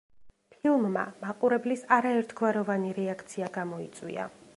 [0.53, 4.27] ფილმმა მაყურებლის არაერთგვაროვანი რეაქცია გამოიწვია.